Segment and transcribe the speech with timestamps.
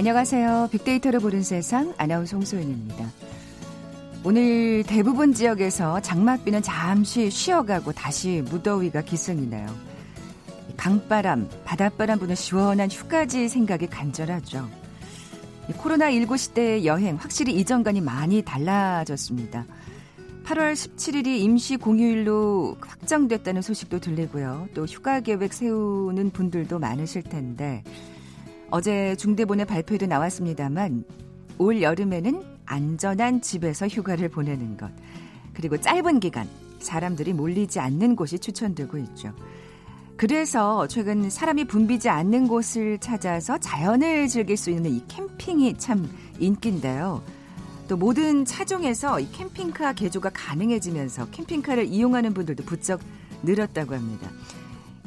[0.00, 0.70] 안녕하세요.
[0.72, 3.10] 빅데이터를 보는 세상 아나운서 홍소연입니다.
[4.24, 9.66] 오늘 대부분 지역에서 장맛비는 잠시 쉬어가고 다시 무더위가 기승이네요.
[10.78, 14.66] 강바람, 바닷바람 부는 시원한 휴가지 생각이 간절하죠.
[15.68, 19.66] 코로나19 시대의 여행 확실히 이전과는 많이 달라졌습니다.
[20.46, 24.68] 8월 17일이 임시 공휴일로 확정됐다는 소식도 들리고요.
[24.72, 27.84] 또 휴가 계획 세우는 분들도 많으실 텐데
[28.70, 31.04] 어제 중대본의 발표에도 나왔습니다만
[31.58, 34.90] 올 여름에는 안전한 집에서 휴가를 보내는 것
[35.54, 36.48] 그리고 짧은 기간
[36.78, 39.34] 사람들이 몰리지 않는 곳이 추천되고 있죠.
[40.16, 47.22] 그래서 최근 사람이 붐비지 않는 곳을 찾아서 자연을 즐길 수 있는 이 캠핑이 참 인기인데요.
[47.88, 53.00] 또 모든 차종에서 이 캠핑카 개조가 가능해지면서 캠핑카를 이용하는 분들도 부쩍
[53.42, 54.30] 늘었다고 합니다.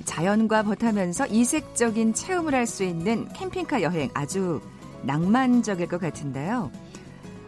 [0.05, 4.61] 자연과 벗하면서 이색적인 체험을 할 수 있는 캠핑카 여행 아주
[5.03, 6.71] 낭만적일 것 같은데요.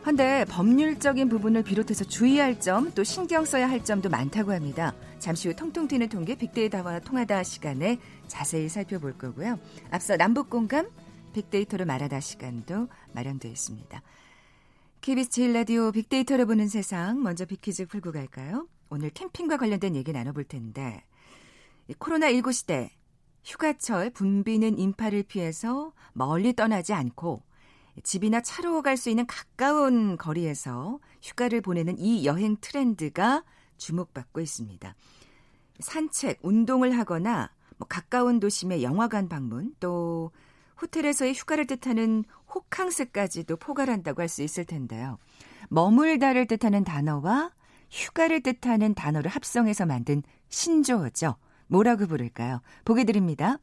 [0.05, 4.93] 헌데 법률적인 부분을 비롯해서 주의할 점, 또 신경 써야 할 점도 많다고 합니다.
[5.17, 7.97] 잠시 후 통통 튀는 통계 빅데이터와 통하다 시간에
[8.27, 9.57] 자세히 살펴볼 거고요.
[9.89, 10.87] 앞서 남북 공감
[11.33, 14.01] 빅데이터를 말하다 시간도 마련되어 있습니다.
[15.01, 18.67] KBS 제일라디오 빅데이터를 보는 세상 먼저 빅퀴즈 풀고 갈까요?
[18.89, 21.03] 오늘 캠핑과 관련된 얘기 나눠볼 텐데
[21.93, 22.91] 코로나19 시대
[23.43, 27.43] 휴가철 붐비는 인파를 피해서 멀리 떠나지 않고
[28.03, 33.43] 집이나 차로 갈 수 있는 가까운 거리에서 휴가를 보내는 이 여행 트렌드가
[33.77, 34.95] 주목받고 있습니다.
[35.79, 40.31] 산책, 운동을 하거나 뭐 가까운 도심의 영화관 방문, 또
[40.81, 45.17] 호텔에서의 휴가를 뜻하는 호캉스까지도 포괄한다고 할 수 있을 텐데요.
[45.69, 47.51] 머물다를 뜻하는 단어와
[47.91, 51.35] 휴가를 뜻하는 단어를 합성해서 만든 신조어죠.
[51.67, 52.61] 뭐라고 부를까요?
[52.83, 53.57] 보기 드립니다.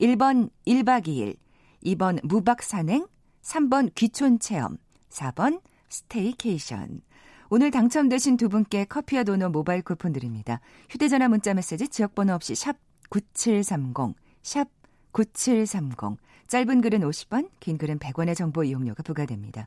[0.00, 1.36] 1번 1박 2일,
[1.84, 3.06] 2번 무박 산행,
[3.42, 4.76] 3번 귀촌 체험,
[5.10, 7.00] 4번 staycation.
[7.48, 10.60] 오늘 당첨되신 두 분께 커피와 도넛 모바일 쿠폰 드립니다.
[10.90, 12.76] 휴대전화 문자 메시지 지역번호 없이 샵
[13.08, 14.68] 9730, 샵
[15.12, 16.18] 9730.
[16.48, 19.66] 짧은 글은 50원, 긴 글은 100원의 정보 이용료가 부과됩니다.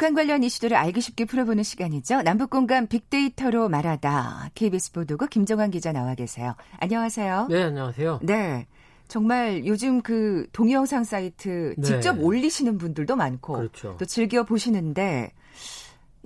[0.00, 2.22] 북한 관련 이슈들을 알기 쉽게 풀어보는 시간이죠.
[2.22, 4.52] 남북 공감 빅데이터로 말하다.
[4.54, 6.54] KBS 보도국 김정환 기자 나와 계세요.
[6.78, 7.48] 안녕하세요.
[7.50, 8.20] 네, 안녕하세요.
[8.22, 8.66] 네.
[9.08, 11.82] 정말 요즘 그 동영상 사이트 네.
[11.82, 13.98] 직접 올리시는 분들도 많고 그렇죠.
[13.98, 15.34] 또 즐겨 보시는데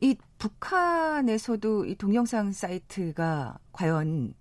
[0.00, 4.34] 이 북한에서도 이 동영상 사이트가 과연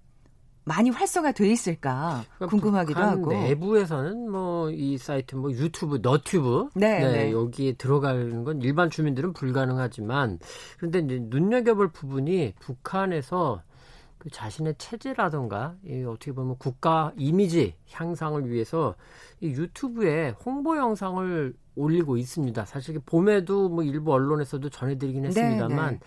[0.65, 3.31] 많이 활성화돼 있을까 궁금하기도 하고.
[3.33, 6.69] 내부에서는 뭐 이 사이트 뭐 유튜브 너튜브.
[6.75, 7.31] 네, 네, 네.
[7.31, 10.39] 여기에 들어가는 건 일반 주민들은 불가능하지만.
[10.77, 13.61] 그런데 이제 눈여겨볼 부분이 북한에서
[14.17, 18.95] 그 자신의 체제라던가 이 어떻게 보면 국가 이미지 향상을 위해서
[19.41, 22.65] 이 유튜브에 홍보 영상을 올리고 있습니다.
[22.65, 26.05] 사실 봄에도 뭐 일부 언론에서도 전해드리긴 네, 했습니다만 네, 네.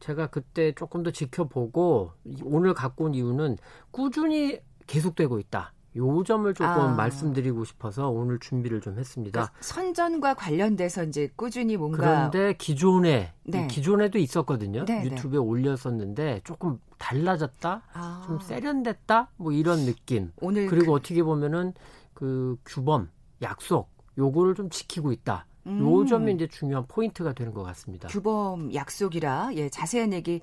[0.00, 2.12] 제가 그때 조금 더 지켜보고
[2.44, 3.58] 오늘 갖고 온 이유는
[3.90, 5.72] 꾸준히 계속되고 있다.
[5.96, 6.94] 요 점을 조금 아.
[6.94, 9.40] 말씀드리고 싶어서 오늘 준비를 좀 했습니다.
[9.40, 11.98] 그러니까 선전과 관련돼서 이제 꾸준히 뭔가
[12.30, 13.66] 그런데 기존에 네.
[13.66, 14.84] 기존에도 있었거든요.
[14.84, 15.04] 네, 네.
[15.06, 15.44] 유튜브에 네.
[15.44, 18.22] 올렸었는데 조금 달라졌다, 아.
[18.26, 20.30] 좀 세련됐다, 뭐 이런 느낌.
[20.40, 20.92] 오늘 그리고 그...
[20.92, 21.72] 어떻게 보면은
[22.14, 23.08] 그 규범,
[23.42, 23.88] 약속
[24.18, 25.46] 요거를 좀 지키고 있다.
[25.66, 25.80] 음.
[25.80, 28.08] 요 점이 이제 중요한 포인트가 되는 것 같습니다.
[28.08, 30.40] 규범 약속이라 예 자세한 얘기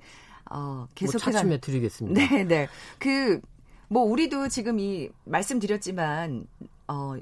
[0.50, 2.20] 어 계속 뭐 차츰해 드리겠습니다.
[2.34, 2.68] 네, 네.
[2.98, 3.40] 그
[3.88, 6.46] 뭐 우리도 지금 이 말씀드렸지만
[6.88, 7.14] 어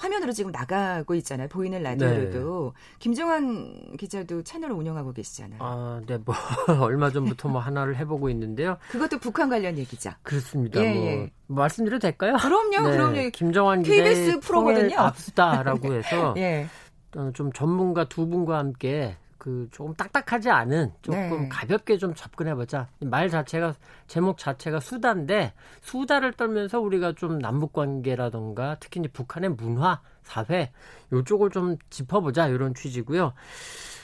[0.00, 1.48] 화면으로 지금 나가고 있잖아요.
[1.48, 2.72] 보이는 라디오로도.
[2.74, 2.96] 네.
[2.98, 5.58] 김정환 기자도 채널을 운영하고 계시잖아요.
[5.60, 6.34] 아, 네, 뭐,
[6.80, 8.78] 얼마 전부터 뭐 하나를 해 보고 있는데요.
[8.90, 10.10] 그것도 북한 관련 얘기죠.
[10.22, 10.82] 그렇습니다.
[10.82, 11.30] 예, 뭐, 예.
[11.48, 12.36] 말씀드려도 될까요?
[12.40, 12.96] 그럼요, 네.
[12.96, 13.30] 그럼요.
[13.30, 14.96] 김정환 KBS 프로거든요.
[14.98, 16.34] 앞수다라고 해서.
[16.38, 16.66] 예.
[17.34, 21.48] 좀 전문가 두 분과 함께 그 조금 딱딱하지 않은 조금 네.
[21.48, 22.88] 가볍게 좀 접근해보자.
[23.00, 23.74] 말 자체가
[24.06, 30.70] 제목 자체가 수다인데 수다를 떨면서 우리가 좀 남북 관계라던가 특히 이제 북한의 문화, 사회
[31.10, 33.32] 요쪽을 좀 짚어보자 이런 취지고요.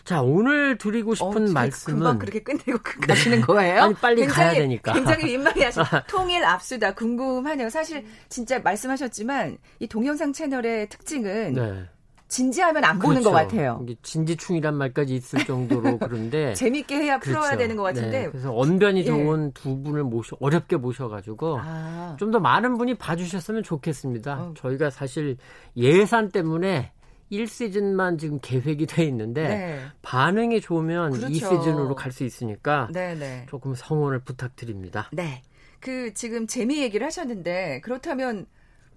[0.04, 3.82] 자 오늘 드리고 어, 싶은 어, 말씀은 금방 그렇게 끝내고 가시는 거예요?
[3.82, 4.92] 아니 빨리 굉장히, 가야 되니까.
[4.94, 5.80] 굉장히 민망해하시.
[6.08, 7.68] 통일 압수다 궁금하네요.
[7.68, 11.52] 사실 진짜 말씀하셨지만 이 동영상 채널의 특징은.
[11.52, 11.84] 네.
[12.28, 13.08] 진지하면 안 그렇죠.
[13.08, 13.48] 보는 것 그렇죠.
[13.48, 13.86] 같아요.
[14.02, 17.40] 진지충이란 말까지 있을 정도로 그런데 재밌게 해야 그렇죠.
[17.40, 18.22] 풀어야 되는 것 같은데.
[18.22, 18.30] 네.
[18.30, 19.04] 그래서 언변이 예.
[19.04, 22.16] 좋은 두 분을 모셔 어렵게 모셔가지고 아.
[22.18, 24.34] 좀더 많은 분이 봐주셨으면 좋겠습니다.
[24.34, 24.54] 어.
[24.56, 25.36] 저희가 사실
[25.76, 26.92] 예산 때문에
[27.30, 29.80] 1시즌만 지금 계획이 돼 있는데 네.
[30.02, 31.28] 반응이 좋으면 그렇죠.
[31.28, 33.46] 2시즌으로 갈 수 있으니까 네, 네.
[33.48, 35.10] 조금 성원을 부탁드립니다.
[35.12, 35.42] 네.
[35.80, 38.46] 그 지금 재미 얘기를 하셨는데 그렇다면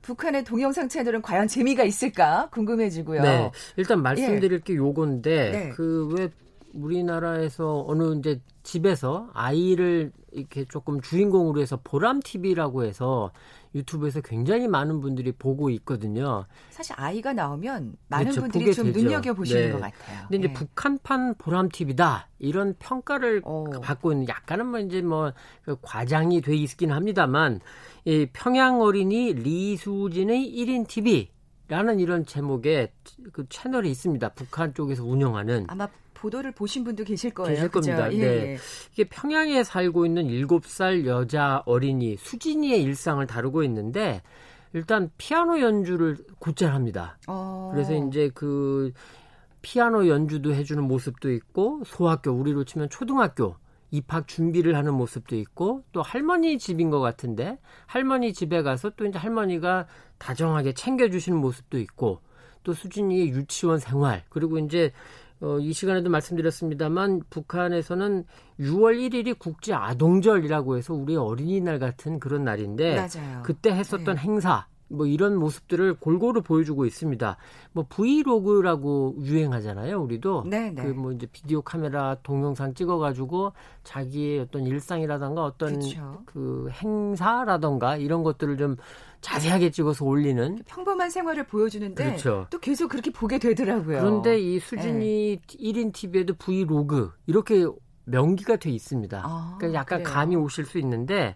[0.01, 3.21] 북한의 동영상 채널은 과연 재미가 있을까 궁금해지고요.
[3.21, 3.51] 네.
[3.77, 4.59] 일단 말씀드릴 예.
[4.59, 5.69] 게 요건데 네.
[5.69, 6.29] 그왜
[6.73, 13.31] 우리나라에서 어느 이제 집에서 아이를 이렇게 조금 주인공으로 해서 보람 TV라고 해서
[13.75, 16.45] 유튜브에서 굉장히 많은 분들이 보고 있거든요.
[16.69, 19.71] 사실 아이가 나오면 많은 그렇죠, 분들이 좀 눈여겨 보시는 네.
[19.71, 20.21] 것 같아요.
[20.27, 20.53] 근데 이제 네.
[20.53, 23.75] 북한판 보람 TV다 이런 평가를 오.
[23.75, 23.79] 어.
[23.81, 27.59] 받고 있는 약간은 뭐 이제 뭐그 과장이 돼 있긴 합니다만
[28.09, 31.29] 이 평양 어린이 리수진의 1인 TV
[31.67, 32.91] 라는 이런 제목의
[33.31, 34.29] 그 채널이 있습니다.
[34.29, 35.65] 북한 쪽에서 운영하는.
[35.67, 37.51] 아마 보도를 보신 분도 계실 거예요.
[37.51, 37.91] 계실 그죠?
[37.91, 38.11] 겁니다.
[38.11, 38.53] 예, 네.
[38.53, 38.57] 예.
[38.93, 44.23] 이게 평양에 살고 있는 7살 여자 어린이 수진이의 일상을 다루고 있는데
[44.73, 47.19] 일단 피아노 연주를 곧잘 합니다.
[47.27, 47.69] 어.
[47.71, 48.91] 그래서 이제 그
[49.61, 53.55] 피아노 연주도 해주는 모습도 있고 소학교 우리로 치면 초등학교
[53.91, 59.17] 입학 준비를 하는 모습도 있고 또 할머니 집인 것 같은데 할머니 집에 가서 또 이제
[59.17, 59.87] 할머니가
[60.17, 62.21] 다정하게 챙겨주시는 모습도 있고
[62.63, 64.91] 또 수진이의 유치원 생활 그리고 이제
[65.41, 68.25] 어, 이 시간에도 말씀드렸습니다만 북한에서는
[68.59, 73.43] 6월 1일이 국제 아동절이라고 해서 우리 어린이날 같은 그런 날인데 맞아요.
[73.43, 74.21] 그때 했었던 네.
[74.21, 77.37] 행사 뭐 이런 모습들을 골고루 보여주고 있습니다.
[77.71, 80.45] 뭐 브이로그라고 유행하잖아요, 우리도.
[80.47, 80.83] 네, 네.
[80.83, 83.53] 그뭐 이제 비디오 카메라 동영상 찍어가지고
[83.83, 86.21] 자기의 어떤 일상이라던가 어떤 그쵸.
[86.25, 88.75] 그 행사라던가 이런 것들을 좀
[89.21, 92.47] 자세하게 찍어서 올리는 평범한 생활을 보여주는데 그렇죠.
[92.49, 93.99] 또 계속 그렇게 보게 되더라고요.
[93.99, 95.57] 그런데 이 수진이 네.
[95.57, 97.65] 1인 TV에도 브이로그 이렇게
[98.05, 99.21] 명기가 돼 있습니다.
[99.23, 100.15] 아, 그러니까 약간 그래요?
[100.15, 101.35] 감이 오실 수 있는데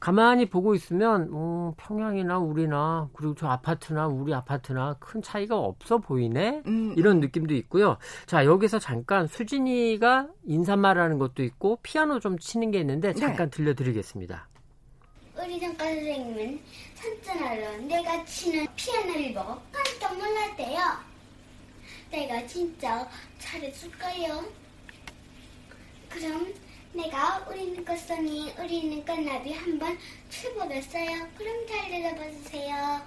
[0.00, 6.62] 가만히 보고 있으면 어, 평양이나 우리나 그리고 저 아파트나 우리 아파트나 큰 차이가 없어 보이네
[6.66, 7.20] 음, 이런 음.
[7.20, 7.98] 느낌도 있고요.
[8.26, 13.56] 자 여기서 잠깐 수진이가 인사말하는 것도 있고 피아노 좀 치는 게 있는데 잠깐 네.
[13.56, 14.48] 들려드리겠습니다.
[15.36, 16.60] 우리 전과 선생님은
[16.94, 20.78] 산전하러 내가 치는 피아노를 보고 깜짝 놀랐대요.
[22.10, 23.08] 내가 진짜
[23.38, 24.44] 잘해줄까요?
[26.08, 26.52] 그럼
[26.98, 29.96] 내가 우리는 꽃송이 우리는 꽃나비 한번
[30.30, 31.28] 쳐보겠어요.
[31.38, 33.00] 그럼 잘 들어봐 주세요.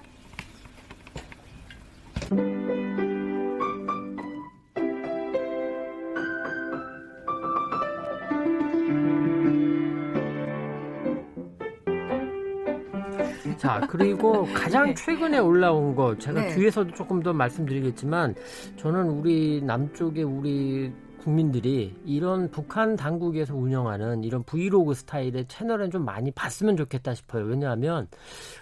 [13.57, 14.93] 자, 그리고 가장 네.
[14.93, 16.55] 최근에 올라온 거 제가 네.
[16.55, 18.35] 뒤에서도 조금 더 말씀드리겠지만
[18.77, 26.31] 저는 우리 남쪽에 우리 국민들이 이런 북한 당국에서 운영하는 이런 브이로그 스타일의 채널은 좀 많이
[26.31, 27.45] 봤으면 좋겠다 싶어요.
[27.45, 28.07] 왜냐하면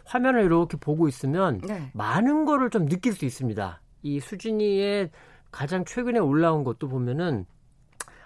[0.04, 1.90] 화면을 이렇게 보고 있으면 네.
[1.94, 3.82] 많은 거를 좀 느낄 수 있습니다.
[4.04, 5.10] 이 수진이의
[5.52, 7.46] 가장 최근에 올라온 것도 보면은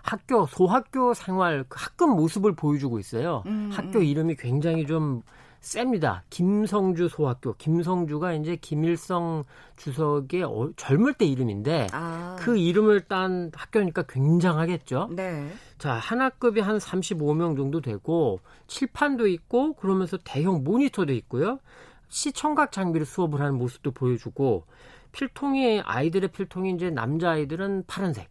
[0.02, 3.44] 학교 소학교 생활 그 학급 모습을 보여주고 있어요.
[3.46, 4.04] 음, 학교 음.
[4.04, 5.22] 이름이 굉장히 좀
[5.64, 6.24] 셉니다.
[6.30, 7.54] 김성주 소학교.
[7.54, 9.46] 김성주가 이제 김일성
[9.78, 12.36] 주석의 어, 젊을 때 이름인데 아.
[12.38, 15.10] 그 이름을 딴 학교니까 굉장하겠죠.
[15.16, 15.50] 네.
[15.78, 21.60] 자, 하나급이 한 35명 정도 되고 칠판도 있고 그러면서 대형 모니터도 있고요.
[22.10, 24.66] 시청각 장비로 수업을 하는 모습도 보여주고
[25.14, 28.30] 필통이 아이들의 필통이 이제 남자 아이들은 파란색,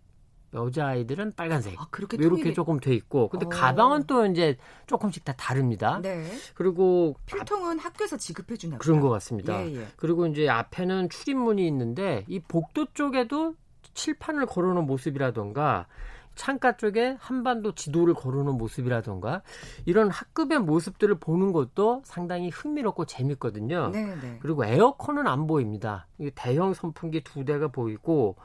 [0.55, 2.53] 여자 아이들은 빨간색 아, 그렇게 이렇게.
[2.53, 3.49] 조금 돼 있고 근데 어.
[3.49, 4.57] 가방은 또 이제
[4.87, 6.01] 조금씩 다 다릅니다.
[6.03, 6.27] 네.
[6.55, 9.65] 그리고 필통은 학교에서 지급해 주나 그런 것 같습니다.
[9.65, 9.87] 예, 예.
[9.97, 13.55] 그리고 이제 앞에는 출입문이 있는데 이 복도 쪽에도
[13.95, 15.87] 칠판을 걸어놓은 모습이라던가
[16.35, 19.43] 창가 쪽에 한반도 지도를 걸어놓은 모습이라던가
[19.85, 23.91] 이런 학급의 모습들을 보는 것도 상당히 흥미롭고 재밌거든요.
[23.93, 24.39] 네, 네.
[24.41, 26.07] 그리고 에어컨은 안 보입니다.
[26.35, 28.37] 대형 선풍기 두 대가 보이고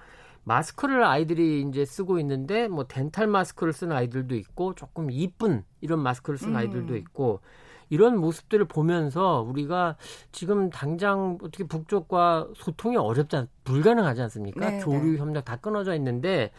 [0.48, 6.40] 마스크를 아이들이 이제 쓰고 있는데 뭐 덴탈 마스크를 쓰는 아이들도 있고 조금 이쁜 이런 마스크를
[6.40, 6.58] 쓰는 음.
[6.58, 7.42] 아이들도 있고
[7.90, 9.98] 이런 모습들을 보면서 우리가
[10.32, 14.70] 지금 당장 어떻게 북쪽과 소통이 어렵지 불가능하지 않습니까?
[14.70, 15.18] 네, 조류 네.
[15.18, 16.52] 협력 다 끊어져 있는데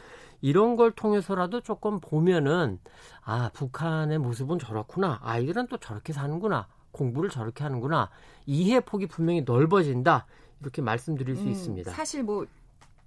[0.43, 2.79] 이런 걸 통해서라도 조금 보면은
[3.23, 8.11] 아 북한의 모습은 저렇구나 아이들은 또 저렇게 사는구나 공부를 저렇게 하는구나
[8.45, 10.27] 이해 폭이 분명히 넓어진다
[10.61, 11.91] 이렇게 말씀드릴 수 음, 있습니다.
[11.93, 12.47] 사실 뭐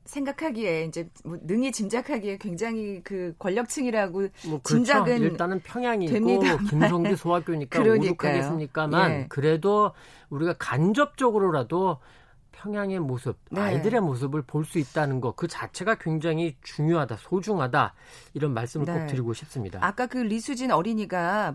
[0.05, 4.29] 생각하기에 이제 뭐 능히 짐작하기에 굉장히 그 권력층이라고 뭐
[4.61, 4.61] 그렇죠.
[4.63, 6.57] 짐작은 일단은 평양이고 됩니다.
[6.69, 9.25] 김성주 소학교니까 오죽하겠습니까만 예.
[9.29, 9.91] 그래도
[10.29, 11.97] 우리가 간접적으로라도
[12.51, 13.61] 평양의 모습, 네.
[13.61, 17.93] 아이들의 모습을 볼 수 있다는 것 그 자체가 굉장히 중요하다, 소중하다
[18.33, 18.93] 이런 말씀을 네.
[18.93, 19.79] 꼭 드리고 싶습니다.
[19.81, 21.53] 아까 그 리수진 어린이가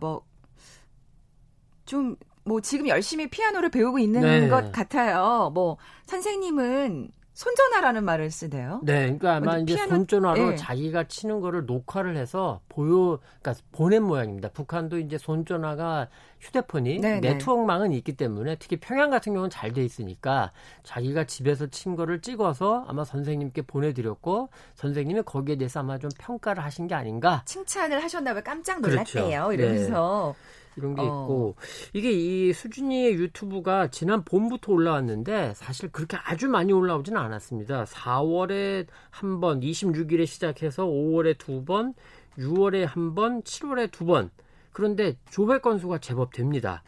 [1.85, 4.49] 뭐좀뭐 지금 열심히 피아노를 배우고 있는 네.
[4.49, 5.51] 것 같아요.
[5.55, 5.77] 뭐
[6.07, 8.81] 선생님은 손전화라는 말을 쓰대요.
[8.83, 9.91] 네, 그러니까 아마 이제 피아노...
[9.91, 10.57] 손전화로 네.
[10.57, 14.49] 자기가 치는 거를 녹화를 해서 보여, 그러니까 보낸 모양입니다.
[14.49, 16.09] 북한도 이제 손전화가
[16.41, 17.33] 휴대폰이 네, 네.
[17.33, 20.53] 네트워크망은 있기 때문에 특히 평양 같은 경우는 잘 돼 있으니까
[20.85, 26.87] 자기가 집에서 친 거를 찍어서 아마 선생님께 보내드렸고 선생님이 거기에 대해서 아마 좀 평가를 하신
[26.87, 27.43] 게 아닌가.
[27.45, 28.43] 칭찬을 하셨나 봐요.
[28.45, 29.25] 깜짝 놀랐대요.
[29.25, 29.53] 그렇죠.
[29.53, 30.35] 이러면서.
[30.37, 30.67] 네.
[30.77, 31.05] 이런 게 어.
[31.05, 31.57] 있고
[31.95, 37.85] 이게 이 수준이의 유튜브가 지난 봄부터 올라왔는데 사실 그렇게 아주 많이 올라오지는 않았습니다.
[37.85, 41.95] 4월에 한 번, 26일에 시작해서 5월에 두 번,
[42.39, 44.31] 6월에 한 번, 7월에 두 번.
[44.77, 46.83] 그런데 조회 건수가 제법 됩니다.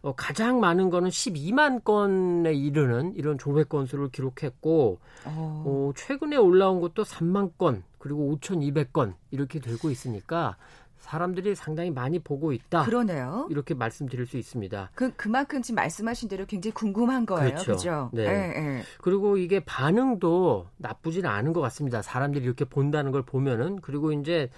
[0.00, 5.64] 어, 가장 많은 거는 12만 건에 이르는 이런 조회 건수를 기록했고 어.
[5.66, 10.56] 어, 최근에 올라온 것도 3만 건 그리고 5,200건 이렇게 되고 있으니까
[10.96, 12.84] 사람들이 상당히 많이 보고 있다.
[12.84, 13.48] 그러네요.
[13.50, 14.92] 이렇게 말씀드릴 수 있습니다.
[14.94, 17.50] 그 그만큼 지금 말씀하신 대로 굉장히 궁금한 거예요.
[17.50, 17.64] 그렇죠.
[17.66, 18.10] 그렇죠?
[18.14, 18.24] 네.
[18.24, 18.82] 네, 네.
[19.02, 22.00] 그리고 이게 반응도 나쁘지는 않은 것 같습니다.
[22.00, 24.48] 사람들이 이렇게 본다는 걸 보면은 그리고 이제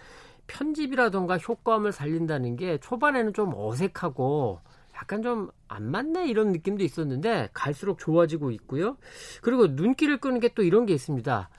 [0.48, 4.60] 편집이라던가 효과음을 살린다는 게 초반에는 좀 어색하고
[4.96, 8.96] 약간 좀 안 맞네 이런 느낌도 있었는데 갈수록 좋아지고 있고요.
[9.42, 11.50] 그리고 눈길을 끄는 게 또 이런 게 있습니다.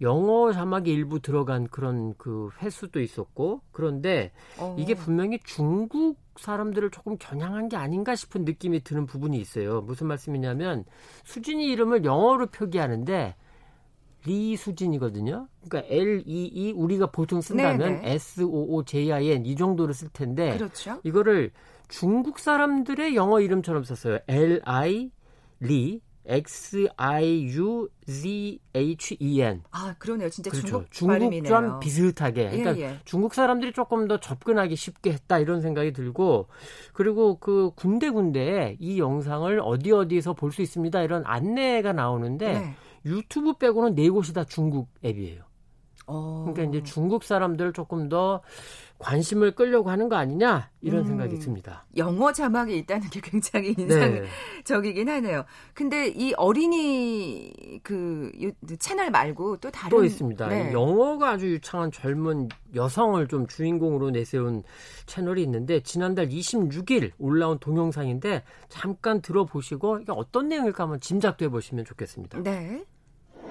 [0.00, 4.74] 영어 자막이 일부 들어간 그런 그 횟수도 있었고 그런데 어.
[4.78, 9.82] 이게 분명히 중국 사람들을 조금 겨냥한 게 아닌가 싶은 느낌이 드는 부분이 있어요.
[9.82, 10.84] 무슨 말씀이냐면
[11.24, 13.36] 수진이 이름을 영어로 표기하는데
[14.24, 15.48] 리수진이거든요.
[15.68, 18.10] 그러니까 L E E 우리가 보통 쓴다면 네네.
[18.14, 21.00] S O O J I N 이 정도를 쓸 텐데 그렇죠.
[21.04, 21.52] 이거를
[21.88, 24.18] 중국 사람들의 영어 이름처럼 썼어요.
[24.28, 25.10] L I
[25.60, 26.00] 리
[28.38, 29.62] X-I-U-Z-H-E-N.
[29.70, 30.28] 아, 그러네요.
[30.28, 30.84] 진짜 그렇죠.
[30.90, 32.50] 중국 좀 비슷하게.
[32.50, 32.98] 그러니까 예, 예.
[33.04, 36.48] 중국 사람들이 조금 더 접근하기 쉽게 했다 이런 생각이 들고
[36.92, 41.02] 그리고 그 군데 군데에 이 영상을 어디 어디에서 볼 수 있습니다.
[41.02, 42.74] 이런 안내가 나오는데 네.
[43.04, 45.42] 유튜브 빼고는 네 곳이 다 중국 앱이에요.
[46.06, 46.52] 어.
[46.52, 48.42] 그러니까 이제 중국 사람들 조금 더
[48.98, 51.86] 관심을 끌려고 하는 거 아니냐 이런 음, 생각이 듭니다.
[51.96, 53.82] 영어 자막이 있다는 게 굉장히 네.
[53.82, 55.12] 인상적이긴 네.
[55.12, 55.44] 하네요.
[55.72, 57.52] 근데 이 어린이
[57.82, 58.32] 그
[58.78, 60.48] 채널 말고 또 다른 또 있습니다.
[60.48, 60.72] 네.
[60.72, 64.64] 영어가 아주 유창한 젊은 여성을 좀 주인공으로 내세운
[65.06, 72.42] 채널이 있는데 지난달 26일 올라온 동영상인데 잠깐 들어보시고 이게 어떤 내용일까 한번 짐작돼 보시면 좋겠습니다.
[72.42, 72.84] 네.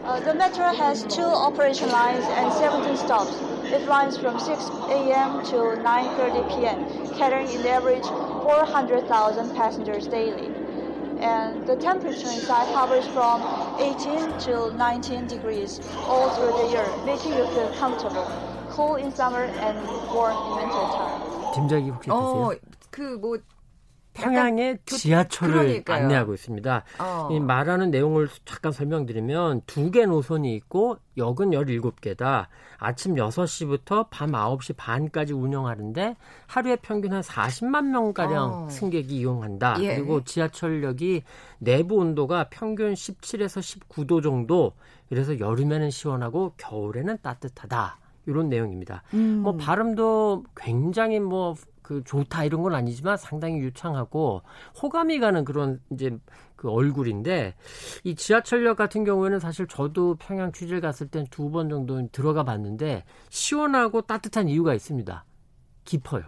[0.03, 3.56] Uh, the metro has two operation lines and 17 stops.
[3.72, 4.48] It runs from 6
[4.88, 5.42] a.m.
[5.46, 10.50] to 9.30 p.m., carrying an average 400,000 passengers daily.
[11.20, 13.40] And the temperature inside hovers from
[13.80, 18.26] 18 to 19 degrees all through the year, making you feel comfortable,
[18.70, 19.78] cool in summer and
[20.12, 21.22] warm in winter time.
[21.54, 22.16] 짐작이 혹시 되세요?
[22.16, 22.50] 어,
[22.90, 23.38] 그뭐
[24.21, 26.03] 평양의 지하철을 그러니까요.
[26.03, 26.83] 안내하고 있습니다.
[26.99, 27.29] 어.
[27.31, 32.47] 이 말하는 내용을 잠깐 설명드리면 두 개 노선이 있고 역은 17개다.
[32.77, 36.15] 아침 6시부터 밤 9시 반까지 운영하는데
[36.47, 38.69] 하루에 평균 한 40만 명가량 어.
[38.69, 39.77] 승객이 이용한다.
[39.81, 39.95] 예.
[39.95, 41.23] 그리고 지하철역이
[41.59, 43.59] 내부 온도가 평균 17에서
[43.89, 44.73] 19도 정도.
[45.09, 47.97] 그래서 여름에는 시원하고 겨울에는 따뜻하다.
[48.25, 49.03] 이런 내용입니다.
[49.13, 49.39] 음.
[49.41, 51.55] 뭐 발음도 굉장히 뭐
[51.87, 54.41] 그 좋다 이런 건 아니지만 상당히 유창하고
[54.83, 56.17] 호감이 가는 그런 이제
[56.57, 57.55] 그 얼굴인데
[58.03, 63.05] 이 지하철역 같은 경우에는 사실 저도 평양 취재를 갔을 땐 두 번 정도 들어가 봤는데
[63.29, 65.23] 시원하고 따뜻한 이유가 있습니다.
[65.85, 66.23] 깊어요.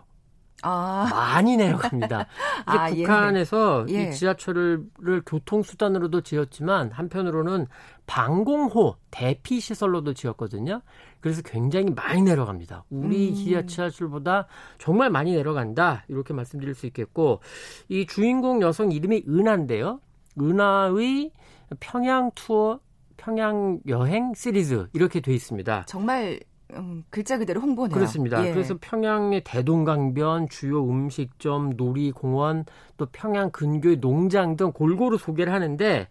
[0.63, 1.07] 아.
[1.11, 2.27] 많이 내려갑니다.
[2.65, 3.03] 아, 예.
[3.03, 4.03] 북한에서 예.
[4.03, 4.85] 이 지하철을
[5.25, 7.67] 교통수단으로도 지었지만 한편으로는
[8.05, 10.81] 방공호 대피 시설로도 지었거든요.
[11.19, 12.85] 그래서 굉장히 많이 내려갑니다.
[12.89, 13.67] 우리 음.
[13.67, 14.47] 지하철보다
[14.77, 16.05] 정말 많이 내려간다.
[16.07, 17.41] 이렇게 말씀드릴 수 있겠고
[17.87, 19.99] 이 주인공 여성 이름이 은하인데요.
[20.39, 21.31] 은하의
[21.79, 22.79] 평양 투어
[23.17, 25.83] 평양 여행 시리즈 이렇게 돼 있습니다.
[25.87, 26.39] 정말
[26.75, 27.95] 음, 글자 그대로 홍보네요.
[27.95, 28.45] 그렇습니다.
[28.45, 28.51] 예.
[28.51, 32.65] 그래서 평양의 대동강변, 주요 음식점, 놀이공원,
[32.97, 36.07] 또 평양 근교의 농장 등 골고루 소개를 하는데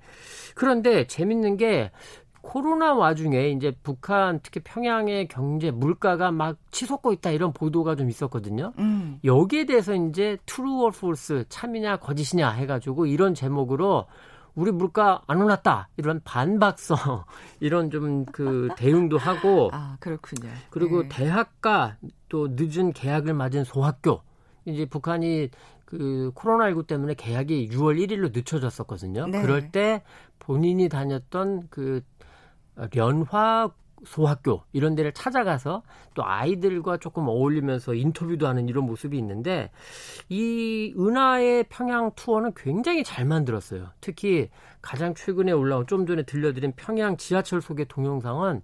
[0.55, 1.91] 그런데 재밌는 게
[2.41, 8.73] 코로나 와중에 이제 북한 특히 평양의 경제 물가가 막 치솟고 있다 이런 보도가 좀 있었거든요.
[8.79, 9.19] 음.
[9.25, 14.07] 여기에 대해서 이제 트루 or false 참이냐 거짓이냐 해가지고 이런 제목으로
[14.59, 17.25] 우리 물가 안 올랐다 이런 반박성
[17.61, 20.51] 이런 좀 그 대응도 하고 아 그렇군요.
[20.71, 21.09] 그리고 네.
[21.09, 21.97] 대학가
[22.29, 24.23] 또 늦은 계약을 맞은 소학교
[24.65, 25.51] 이제 북한이
[25.85, 29.27] 그 코로나19 때문에 계약이 6월 1일로 늦춰졌었거든요.
[29.29, 29.41] 네.
[29.41, 30.03] 그럴 때
[30.39, 32.03] 본인이 다녔던 그
[32.97, 33.71] 연화
[34.05, 35.83] 소학교 이런 데를 찾아가서
[36.15, 39.71] 또 아이들과 조금 어울리면서 인터뷰도 하는 이런 모습이 있는데
[40.29, 43.89] 이 은하의 평양 투어는 굉장히 잘 만들었어요.
[44.01, 44.51] 특히
[44.81, 48.63] 가장 최근에 올라온 좀 전에 들려드린 평양 지하철 속의 동영상은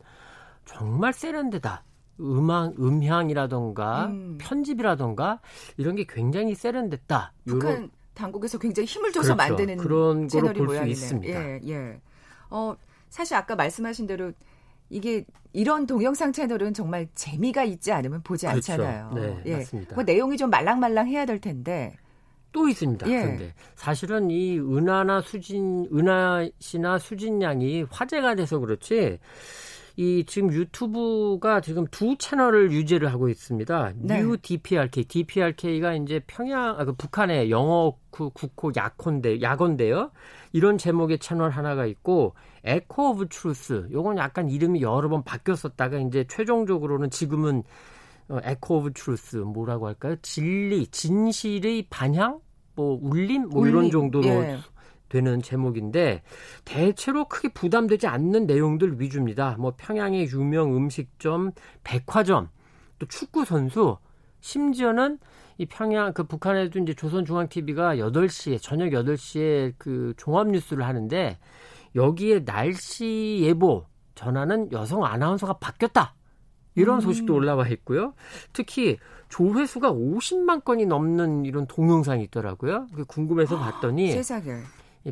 [0.65, 1.85] 정말 세련되다.
[2.21, 4.39] 음악, 음향이라던가 음.
[4.41, 5.41] 편집이라던가
[5.77, 7.33] 이런 게 굉장히 세련됐다.
[7.45, 9.53] 북한 요런, 당국에서 굉장히 힘을 줘서 그렇죠.
[9.53, 11.35] 만드는 그런 채널이 볼수 있습니다.
[11.35, 12.01] 예, 예.
[12.51, 12.77] 어,
[13.11, 14.33] 사실 아까 말씀하신 대로
[14.95, 18.73] 이게 이런 동영상 채널은 정말 재미가 있지 않으면 보지 그렇죠.
[18.73, 19.13] 않잖아요.
[19.15, 19.57] 네, 예.
[19.57, 19.95] 맞습니다.
[19.97, 21.97] 뭐 내용이 좀 말랑말랑 해야 될 텐데.
[22.53, 23.09] 또 있습니다.
[23.11, 23.23] 예.
[23.23, 29.19] 그런데 사실은 이 은하나 수진, 은하 씨나 수진 양이 화제가 돼서 그렇지
[29.97, 33.93] 이 지금 유튜브가 지금 두 채널을 유지를 하고 있습니다.
[33.97, 34.23] 네.
[34.23, 40.11] New DPRK, DPRK가 이제 평양, 아, 그 북한의 영어 국호 약언데 약언데요.
[40.53, 42.35] 이런 제목의 채널 하나가 있고
[42.65, 43.89] Echo of Truth.
[43.93, 47.63] 요건 약간 이름이 여러 번 바뀌었었다가 이제 최종적으로는 지금은
[48.29, 50.17] 어, Echo of Truth 뭐라고 할까요?
[50.23, 52.41] 진리, 진실의 반향,
[52.75, 53.73] 뭐 울림, 뭐 울림.
[53.73, 54.59] 이런 정도로 예.
[55.09, 56.23] 되는 제목인데
[56.65, 59.57] 대체로 크게 부담되지 않는 내용들 위주입니다.
[59.59, 62.49] 뭐 평양의 유명 음식점, 백화점,
[62.99, 63.99] 또 축구 선수,
[64.41, 65.19] 심지어는
[65.59, 71.39] 이 평양 그 북한에도 이제 조선중앙TV가 8시에 저녁 8시에 그 종합 뉴스를 하는데
[71.95, 76.15] 여기에 날씨 예보 전하는 여성 아나운서가 바뀌었다.
[76.75, 77.01] 이런 음.
[77.01, 78.15] 소식도 올라와 있고요.
[78.53, 82.89] 특히 조회수가 50만 건이 넘는 이런 동영상이 있더라고요.
[83.07, 84.61] 궁금해서 봤더니 세상에.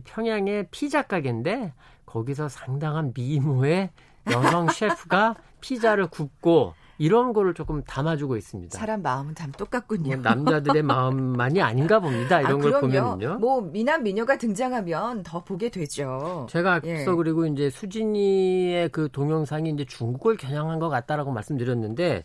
[0.01, 1.73] 평양의 피자 가게인데
[2.07, 3.91] 거기서 상당한 미모의
[4.31, 8.79] 여성 셰프가 피자를 굽고 이런 거를 조금 담아주고 있습니다.
[8.79, 10.15] 사람 마음은 참 똑같군요.
[10.15, 12.41] 뭐 남자들의 마음만이 아닌가 봅니다.
[12.41, 13.39] 이런 아, 걸 보면요.
[13.41, 16.47] 뭐 미남 미녀가 등장하면 더 보게 되죠.
[16.51, 17.05] 제가 앞서 예.
[17.05, 22.25] 그리고 이제 수진이의 그 동영상이 이제 중국을 겨냥한 것 같다라고 말씀드렸는데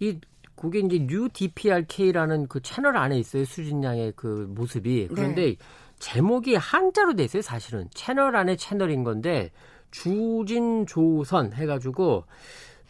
[0.00, 0.18] 이
[0.56, 3.44] 그게 이제 New DPRK라는 그 채널 안에 있어요.
[3.44, 5.08] 수진 양의 그 모습이.
[5.08, 5.56] 그런데 네.
[5.98, 7.88] 제목이 한자로 돼 있어요, 사실은.
[7.94, 9.50] 채널 안에 채널인 건데
[9.90, 12.24] 주진조선 해가지고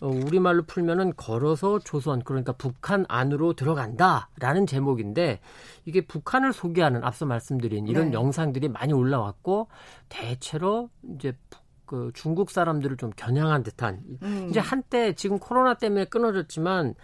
[0.01, 5.41] 어, 우리말로 풀면은 걸어서 조선 그러니까 북한 안으로 들어간다라는 제목인데
[5.87, 8.13] 이게 북한을 소개하는 앞서 말씀드린 이런 네.
[8.13, 9.69] 영상들이 많이 올라왔고
[10.09, 11.37] 대체로 이제
[11.85, 14.47] 그 중국 사람들을 좀 겨냥한 듯한 음.
[14.51, 16.95] 이제 한때 지금 코로나 때문에 끊어졌지만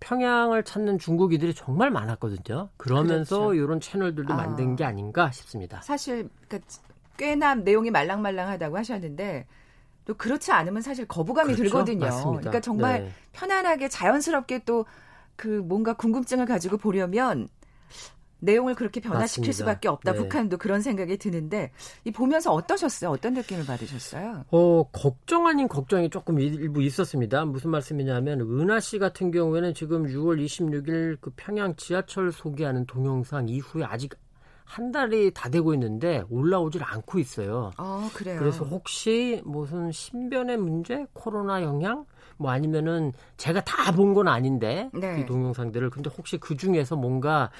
[0.00, 2.70] 평양을 찾는 중국이들이 정말 많았거든요.
[2.76, 3.54] 그러면서 그렇죠.
[3.54, 4.36] 이런 채널들도 아.
[4.36, 5.80] 만든 게 아닌가 싶습니다.
[5.82, 6.70] 사실 그러니까
[7.16, 9.46] 꽤나 내용이 말랑말랑하다고 하셨는데
[10.06, 11.70] 또 그렇지 않으면 사실 거부감이 그렇죠?
[11.70, 12.06] 들거든요.
[12.06, 12.40] 맞습니다.
[12.40, 13.12] 그러니까 정말 네.
[13.32, 14.84] 편안하게 자연스럽게 또
[15.40, 17.48] 그 뭔가 궁금증을 가지고 보려면
[18.40, 19.52] 내용을 그렇게 변화시킬 맞습니다.
[19.52, 20.12] 수밖에 없다.
[20.12, 20.18] 네.
[20.18, 21.70] 북한도 그런 생각이 드는데
[22.04, 23.10] 이 보면서 어떠셨어요?
[23.10, 24.44] 어떤 느낌을 받으셨어요?
[24.50, 27.44] 어 걱정 아닌 걱정이 조금 일부 있었습니다.
[27.44, 33.84] 무슨 말씀이냐면 은하 씨 같은 경우에는 지금 6월 26일 그 평양 지하철 소개하는 동영상 이후에
[33.84, 34.14] 아직
[34.70, 37.72] 한 달이 다 되고 있는데 올라오질 않고 있어요.
[37.76, 38.38] 아, 그래요.
[38.38, 42.04] 그래서 혹시 무슨 신변의 문제, 코로나 영향,
[42.36, 45.20] 뭐 아니면은 제가 다 본 건 아닌데 네.
[45.20, 47.50] 이 동영상들을 근데 혹시 그 중에서 뭔가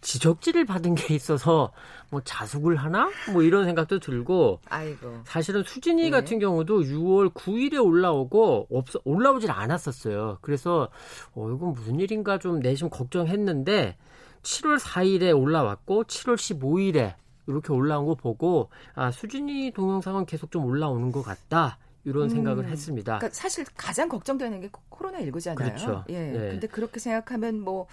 [0.00, 1.70] 지적질을 받은 게 있어서
[2.10, 5.20] 뭐 자숙을 하나 뭐 이런 생각도 들고 아이고.
[5.24, 6.10] 사실은 수진이 네.
[6.10, 10.38] 같은 경우도 6월 9일에 올라오고 없어 올라오질 않았었어요.
[10.40, 10.88] 그래서
[11.34, 13.96] 어 이건 무슨 일인가 좀 내심 걱정했는데
[14.44, 17.14] 7월 4일에 올라왔고 7월 15일에
[17.46, 21.78] 이렇게 올라온 거 보고 아 수진이 동영상은 계속 좀 올라오는 것 같다.
[22.04, 23.18] 이런 음, 생각을 했습니다.
[23.18, 25.56] 그러니까 사실 가장 걱정되는 게 코로나 19잖아요.
[25.56, 26.04] 그렇죠.
[26.10, 26.18] 예.
[26.18, 26.38] 네.
[26.50, 27.86] 근데 그렇게 생각하면 뭐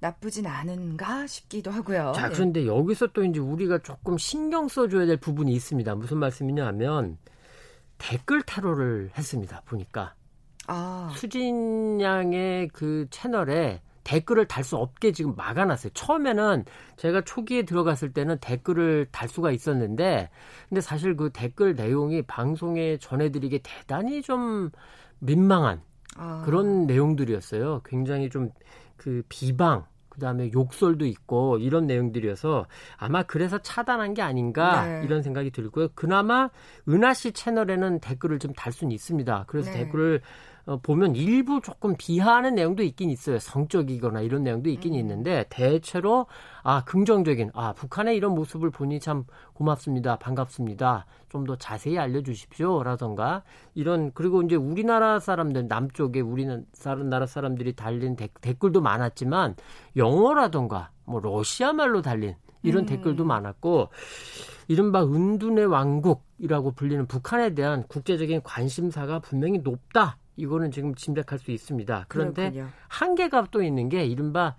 [0.00, 2.12] 나쁘진 않은가 싶기도 하고요.
[2.16, 2.32] 자, 예.
[2.32, 2.66] 그런데 예.
[2.66, 5.94] 여기서 또 이제 우리가 조금 신경 써줘야 될 부분이 있습니다.
[5.94, 7.16] 무슨 말씀이냐 하면
[7.98, 9.62] 댓글 타로를 했습니다.
[9.66, 10.14] 보니까.
[10.66, 11.12] 아.
[11.14, 15.92] 수진 양의 그 채널에 댓글을 달 수 없게 지금 막아놨어요.
[15.94, 16.64] 처음에는
[16.96, 20.30] 제가 초기에 들어갔을 때는 댓글을 달 수가 있었는데,
[20.68, 24.70] 근데 사실 그 댓글 내용이 방송에 전해드리기 대단히 좀
[25.18, 25.82] 민망한
[26.16, 26.42] 아.
[26.44, 27.82] 그런 내용들이었어요.
[27.84, 28.50] 굉장히 좀
[28.96, 35.04] 그 비방, 그 다음에 욕설도 있고 이런 내용들이어서 아마 그래서 차단한 게 아닌가 네.
[35.04, 35.88] 이런 생각이 들고요.
[35.94, 36.48] 그나마
[36.88, 39.44] 은하 씨 채널에는 댓글을 좀 달 수는 있습니다.
[39.48, 39.78] 그래서 네.
[39.78, 40.20] 댓글을 어,
[40.82, 43.38] 보면 일부 조금 비하하는 내용도 있긴 있어요.
[43.38, 44.98] 성적이거나 이런 내용도 있긴 음.
[44.98, 46.26] 있는데 대체로
[46.62, 51.06] 아 긍정적인 아 북한의 이런 모습을 보니 참 고맙습니다, 반갑습니다.
[51.34, 53.42] 좀 더 자세히 알려주십시오라던가
[53.74, 59.56] 이런 그리고 이제 우리나라 사람들 남쪽에 우리나라 사람들이 달린 데, 댓글도 많았지만
[59.96, 62.86] 영어라던가 뭐 러시아 말로 달린 이런 음.
[62.86, 63.88] 댓글도 많았고
[64.68, 70.16] 이른바 은둔의 왕국이라고 불리는 북한에 대한 국제적인 관심사가 분명히 높다.
[70.36, 72.06] 이거는 지금 짐작할 수 있습니다.
[72.08, 72.72] 그런데 그렇군요.
[72.88, 74.56] 한계가 또 있는 게 이른바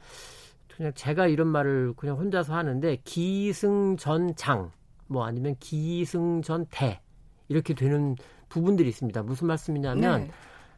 [0.75, 4.71] 그냥 제가 이런 말을 그냥 혼자서 하는데 기승전장
[5.07, 7.01] 뭐 아니면 기승전대
[7.47, 8.15] 이렇게 되는
[8.49, 9.23] 부분들이 있습니다.
[9.23, 10.31] 무슨 말씀이냐면 네.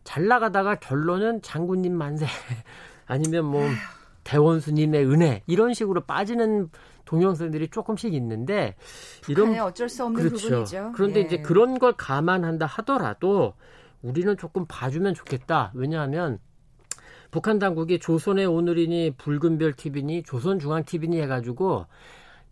[0.04, 2.26] 잘 나가다가 결론은 장군님 만세
[3.06, 3.64] 아니면 뭐
[4.24, 6.70] 대원수님의 은혜 이런 식으로 빠지는
[7.06, 8.76] 동영상들이 조금씩 있는데
[9.30, 10.48] 이런 어쩔 수 없는 그렇죠.
[10.48, 10.92] 부분이죠.
[10.94, 11.24] 그런데 예.
[11.24, 13.54] 이제 그런 걸 감안한다 하더라도
[14.02, 15.72] 우리는 조금 봐주면 좋겠다.
[15.74, 16.40] 왜냐하면
[17.32, 21.86] 북한 당국이 조선의 오늘이니 붉은별 TV니 조선중앙 TV니 해가지고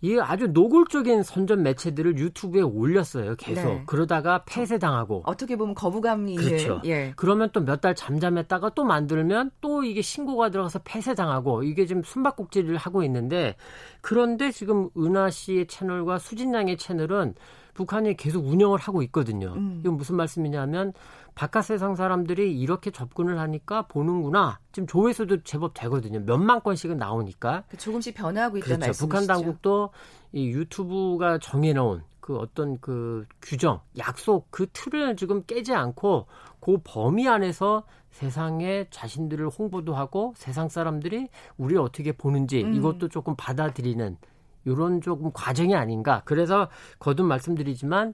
[0.02, 3.36] 이 아주 노골적인 선전 매체들을 유튜브에 올렸어요.
[3.38, 3.84] 계속 네.
[3.88, 6.82] 그러다가 폐쇄당하고 어떻게 보면 거부감이 그렇죠.
[6.86, 7.14] 예.
[7.16, 12.76] 그러면 또 몇 달 잠잠했다가 또 만들면 또 이게 신고가 들어가서 폐쇄당하고 이게 지금 숨바꼭질을
[12.76, 13.56] 하고 있는데
[14.02, 17.34] 그런데 지금 은하 씨의 채널과 수진 양의 채널은
[17.76, 19.54] 북한이 계속 운영을 하고 있거든요.
[19.56, 19.82] 음.
[19.82, 20.94] 이건 무슨 말씀이냐면
[21.36, 24.60] 바깥 세상 사람들이 이렇게 접근을 하니까 보는구나.
[24.72, 26.22] 지금 조회수도 제법 되거든요.
[26.22, 27.66] 몇만 건씩은 나오니까.
[27.70, 28.88] 그 조금씩 변화하고 있다는 그렇죠.
[28.88, 29.06] 말씀이시죠.
[29.06, 29.90] 북한 당국도
[30.32, 36.26] 이 유튜브가 정해놓은 그 어떤 그 규정, 약속 그 틀을 지금 깨지 않고
[36.60, 42.74] 그 범위 안에서 세상에 자신들을 홍보도 하고 세상 사람들이 우리를 어떻게 보는지 음.
[42.74, 44.18] 이것도 조금 받아들이는
[44.68, 46.22] 요런 조금 과정이 아닌가.
[46.26, 46.68] 그래서
[47.00, 48.14] 거듭 말씀드리지만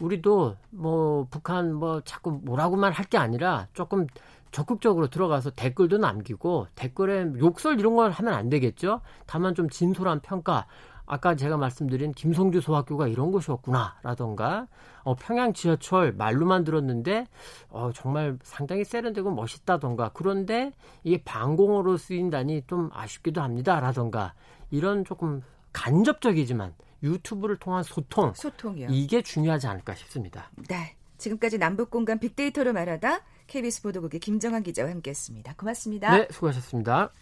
[0.00, 4.06] 우리도 뭐 북한 뭐 자꾸 뭐라고만 할 게 아니라 조금
[4.52, 9.00] 적극적으로 들어가서 댓글도 남기고 댓글에 욕설 이런 걸 하면 안 되겠죠.
[9.26, 10.66] 다만 좀 진솔한 평가.
[11.04, 14.68] 아까 제가 말씀드린 김성주 소학교가 이런 곳이었구나라던가
[15.02, 17.26] 어, 평양 지하철 말로만 들었는데
[17.70, 24.32] 어, 정말 상당히 세련되고 멋있다던가 그런데 이게 방공으로 쓰인다니 좀 아쉽기도 합니다라던가
[24.70, 28.88] 이런 조금 간접적이지만 유튜브를 통한 소통, 소통이요.
[28.90, 30.50] 이게 중요하지 않을까 싶습니다.
[30.68, 30.96] 네.
[31.18, 35.54] 지금까지 남북 공간 빅데이터로 말하다 KBS 보도국의 김정한 기자와 함께했습니다.
[35.56, 36.16] 고맙습니다.
[36.16, 37.12] 네, 수고하셨습니다.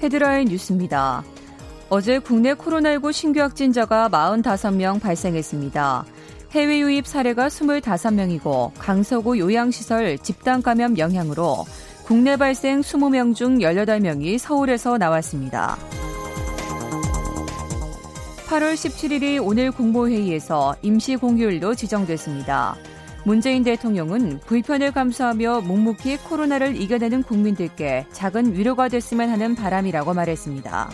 [0.00, 1.24] 헤드라인 뉴스입니다.
[1.88, 6.04] 어제 국내 코로나19 신규 확진자가 45명 발생했습니다.
[6.52, 11.64] 해외 유입 사례가 25명이고 강서구 요양시설 집단 감염 영향으로
[12.04, 15.76] 국내 발생 20명 중 18명이 서울에서 나왔습니다.
[18.48, 22.76] 8월 17일이 오늘 공보회의에서 임시 공휴일로 지정됐습니다.
[23.24, 30.90] 문재인 대통령은 불편을 감수하며 묵묵히 코로나를 이겨내는 국민들께 작은 위로가 됐으면 하는 바람이라고 말했습니다.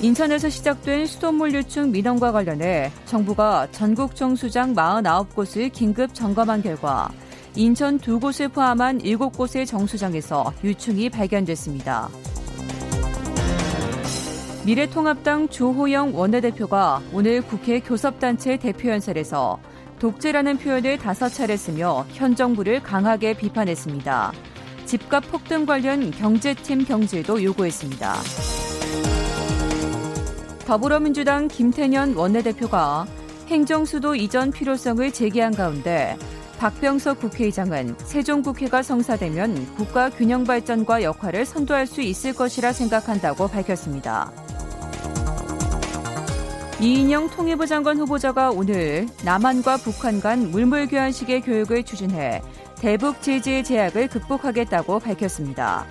[0.00, 7.10] 인천에서 시작된 수돗물 유충 민원과 관련해 정부가 전국 정수장 49곳을 긴급 점검한 결과
[7.58, 12.08] 인천 두 곳을 포함한 7곳의 정수장에서 유충이 발견됐습니다.
[14.64, 19.58] 미래통합당 조호영 원내대표가 오늘 국회 교섭단체 대표연설에서
[19.98, 24.32] 독재라는 표현을 다섯 차례 쓰며 현 정부를 강하게 비판했습니다.
[24.84, 28.14] 집값 폭등 관련 경제팀 경질도 요구했습니다.
[30.64, 33.04] 더불어민주당 김태년 원내대표가
[33.48, 36.16] 행정수도 이전 필요성을 제기한 가운데
[36.58, 44.32] 박병석 국회의장은 세종국회가 성사되면 국가 균형 발전과 역할을 선도할 수 있을 것이라 생각한다고 밝혔습니다.
[46.80, 52.42] 이인영 통일부 장관 후보자가 오늘 남한과 북한 간 물물 교환식의 교육을 추진해
[52.80, 55.86] 대북 제재의 제약을 극복하겠다고 밝혔습니다.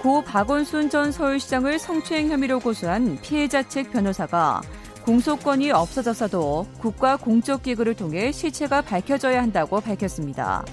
[0.00, 4.60] 고 박원순 전 서울시장을 성추행 혐의로 고소한 피해자 측 변호사가
[5.04, 10.64] 공소권이 없어졌어도 국가 공적 기구를 통해 실체가 밝혀져야 한다고 밝혔습니다.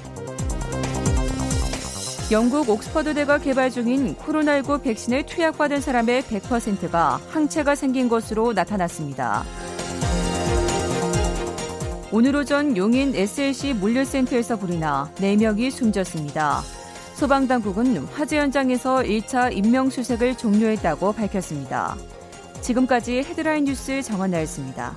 [2.32, 9.44] 영국 옥스퍼드대가 개발 중인 코로나19 백신을 투약받은 사람의 100%가 항체가 생긴 것으로 나타났습니다.
[12.14, 16.62] 오늘 오전 용인 SLC 물류센터에서 불이 나 4명이 숨졌습니다.
[17.16, 21.98] 소방당국은 화재 현장에서 1차 인명수색을 종료했다고 밝혔습니다.
[22.62, 24.96] 지금까지 헤드라인 뉴스 정원 나였습니다.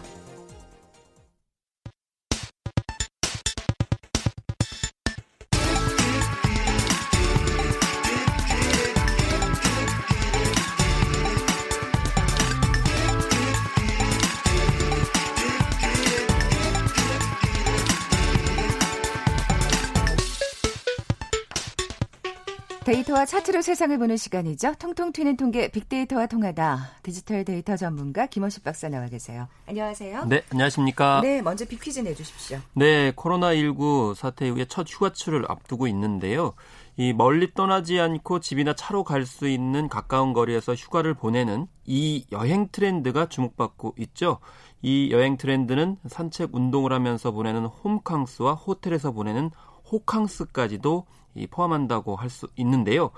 [22.85, 24.75] 데이터와 차트로 세상을 보는 시간이죠.
[24.79, 26.91] 통통 튀는 통계 빅데이터와 통하다.
[27.03, 29.49] 디지털 데이터 전문가 김원식 박사 나와 계세요.
[29.67, 30.27] 안녕하세요.
[30.27, 31.23] 네, 안녕하십니까.
[31.23, 32.59] 네, 먼저 빅퀴즈 내주십시오.
[32.75, 36.53] 네, 코로나19 사태 이후에 첫 휴가철을 앞두고 있는데요.
[36.99, 42.69] 이 멀리 떠나지 않고 집이나 차로 갈 수 있는 가까운 거리에서 휴가를 보내는 이 여행
[42.71, 44.41] 트렌드가 주목받고 있죠.
[44.83, 49.51] 이 여행 트렌드는 산책 운동을 하면서 보내는 홈캉스와 호텔에서 보내는
[49.91, 53.11] 호캉스까지도 이 포함한다고 할 수 있는데요.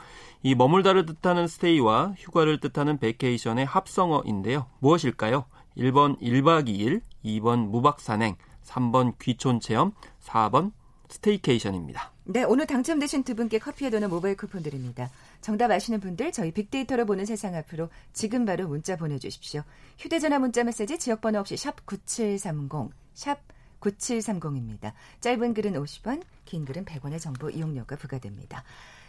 [0.42, 4.66] 이 머물다를 뜻하는 stay와 휴가를 뜻하는 vacation의 합성어인데요.
[4.81, 5.44] 무엇일까요?
[5.76, 10.72] 1번 1박 2일, 2번 무박 산행, 3번 귀촌 체험, 4번
[11.09, 12.12] staycation입니다.
[12.24, 15.11] 네, 오늘 당첨되신 두 분께 커피와 도넛 모바일 쿠폰 드립니다.
[15.40, 19.62] 정답 아시는 분들 저희 빅데이터로 보는 세상 앞으로 지금 바로 문자 보내주십시오.
[19.98, 23.38] 휴대전화 문자 메시지 지역번호 없이 샵 9730, 샵
[23.81, 24.93] 9730입니다.
[25.21, 28.65] 짧은 글은 50원, 긴 글은 100원의 정보 이용료가 부과됩니다.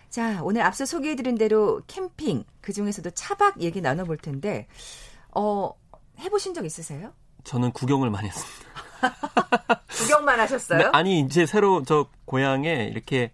[0.10, 4.68] 자, 오늘 앞서 소개해드린 대로 캠핑, 그 중에서도 차박 얘기 나눠볼 텐데,
[5.36, 5.72] 어,
[6.20, 7.12] 해보신 적 있으세요?
[7.44, 8.68] 저는 구경을 많이 했습니다.
[9.88, 10.80] 구경만 하셨어요?
[10.80, 13.32] 네, 아니 이제 새로 저 고향에 이렇게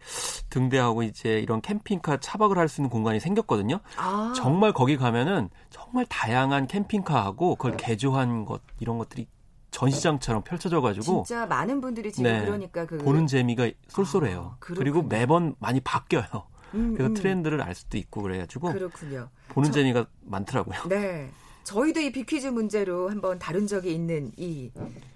[0.50, 3.80] 등대하고 이제 이런 캠핑카 차박을 할 수 있는 공간이 생겼거든요.
[3.98, 4.34] 아.
[4.36, 9.28] 정말 거기 가면은 정말 다양한 캠핑카하고 그걸 개조한 것 이런 것들이
[9.74, 14.52] 전시장처럼 펼쳐져 가지고 진짜 많은 분들이 지금 네, 그러니까 그 보는 재미가 쏠쏠해요.
[14.54, 16.26] 아, 그리고 매번 많이 바뀌어요.
[16.76, 17.14] 음, 그래서 음.
[17.14, 19.30] 트렌드를 알 수도 있고 그래가지고 그렇군요.
[19.50, 20.84] 보는 저, 재미가 많더라고요.
[20.88, 21.30] 네.
[21.64, 24.72] 저희도 이 비퀴즈 문제로 한번 다룬 적이 있는 이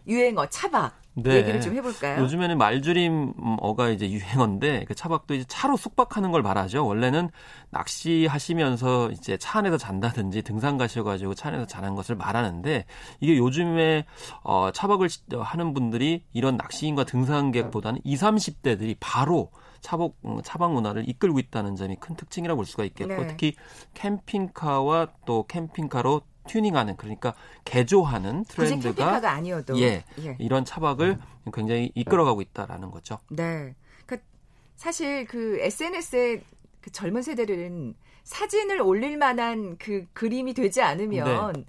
[0.07, 1.38] 유행어 차박 네.
[1.38, 2.21] 얘기를 좀 해볼까요?
[2.21, 6.86] 요즘에는 말줄임 어가 이제 유행어인데 그 차박도 이제 차로 숙박하는 걸 말하죠.
[6.86, 7.30] 원래는
[7.71, 12.86] 낚시하시면서 이제 차 안에서 잔다든지 등산 가셔가지고 차 안에서 자는 것을 말하는데
[13.19, 14.06] 이게 요즘에
[14.43, 19.51] 어, 차박을 하는 분들이 이런 낚시인과 등산객보다는 20, 30대들이 바로
[19.82, 23.27] 차박, 음, 차박 문화를 이끌고 있다는 점이 큰 특징이라고 볼 수가 있겠고 네.
[23.27, 23.53] 특히
[23.93, 27.33] 캠핑카와 또 캠핑카로 튜닝하는 그러니까
[27.65, 30.36] 개조하는 트렌드가 아니어도 예, 예.
[30.39, 31.19] 이런 차박을
[31.53, 33.19] 굉장히 이끌어가고 있다라는 거죠.
[33.29, 33.75] 네.
[34.05, 34.27] 그러니까
[34.75, 36.41] 사실 그 SNS에
[36.81, 41.65] 그 젊은 세대들은 사진을 올릴 만한 그 그림이 되지 않으면 네.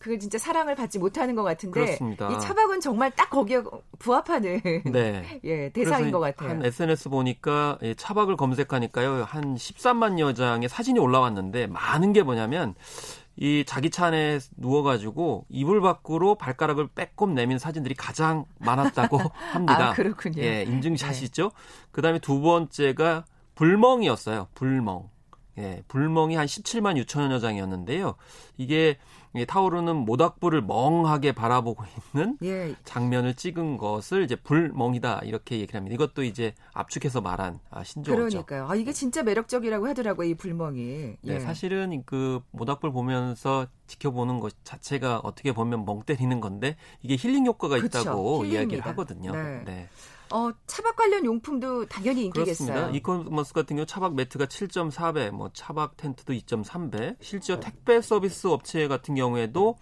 [0.00, 2.30] 그걸 진짜 사랑을 받지 못하는 것 같은데 그렇습니다.
[2.30, 3.62] 이 차박은 정말 딱 거기에
[3.98, 5.40] 부합하는 네.
[5.44, 6.48] 예, 대상인 것 같아요.
[6.48, 12.74] 한 SNS 보니까 차박을 검색하니까요 한 13만 여 장의 사진이 올라왔는데 많은 게 뭐냐면
[13.36, 19.18] 이 자기 차 안에 누워가지고 이불 밖으로 발가락을 빼꼼 내민 사진들이 가장 많았다고
[19.52, 19.90] 합니다.
[19.90, 20.42] 아, 그렇군요.
[20.42, 21.42] 예, 인증샷이죠.
[21.44, 21.50] 네.
[21.90, 24.48] 그 다음에 두 번째가 불멍이었어요.
[24.54, 25.08] 불멍.
[25.58, 28.14] 예, 불멍이 한 17만 6천여 장이었는데요.
[28.56, 28.98] 이게
[29.46, 32.74] 타오르는 모닥불을 멍하게 바라보고 있는 예.
[32.84, 35.94] 장면을 찍은 것을 이제 불멍이다 이렇게 얘기를 합니다.
[35.94, 38.16] 이것도 이제 압축해서 말한 아, 신조어죠.
[38.16, 38.68] 그러니까요.
[38.68, 40.28] 아, 이게 진짜 매력적이라고 하더라고요.
[40.28, 40.80] 이 불멍이.
[40.80, 41.32] 네, 예.
[41.34, 47.46] 네, 사실은 그 모닥불 보면서 지켜보는 것 자체가 어떻게 보면 멍 때리는 건데 이게 힐링
[47.46, 48.60] 효과가 그쵸, 있다고 힐링입니다.
[48.60, 49.32] 이야기를 하거든요.
[49.32, 49.62] 네.
[49.64, 49.88] 네.
[50.32, 52.66] 어, 차박 관련 용품도 당연히 인기겠어요.
[52.66, 52.96] 그렇습니다.
[52.96, 57.16] 이코머스 같은 경우 차박 매트가 7.4배, 뭐 차박 텐트도 2.3배.
[57.20, 59.76] 실제 택배 서비스 업체 같은 경우에도